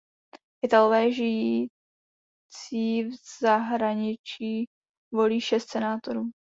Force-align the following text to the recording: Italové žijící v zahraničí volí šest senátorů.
Italové 0.65 1.11
žijící 1.11 1.69
v 3.03 3.11
zahraničí 3.41 4.65
volí 5.13 5.41
šest 5.41 5.69
senátorů. 5.71 6.31